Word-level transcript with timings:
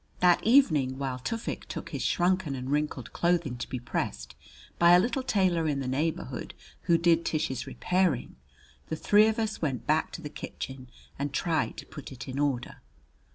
That 0.19 0.43
evening, 0.43 0.97
while 0.97 1.19
Tufik 1.19 1.67
took 1.67 1.89
his 1.89 2.01
shrunken 2.01 2.55
and 2.55 2.71
wrinkled 2.71 3.13
clothing 3.13 3.55
to 3.57 3.69
be 3.69 3.79
pressed 3.79 4.33
by 4.79 4.93
a 4.93 4.99
little 4.99 5.21
tailor 5.21 5.67
in 5.67 5.79
the 5.79 5.87
neighborhood 5.87 6.55
who 6.89 6.97
did 6.97 7.23
Tish's 7.23 7.67
repairing, 7.67 8.35
the 8.89 8.95
three 8.95 9.27
of 9.27 9.37
us 9.37 9.61
went 9.61 9.85
back 9.85 10.11
to 10.13 10.21
the 10.23 10.27
kitchen 10.27 10.89
and 11.19 11.31
tried 11.33 11.77
to 11.77 11.85
put 11.85 12.11
it 12.11 12.27
in 12.27 12.39
order. 12.39 12.81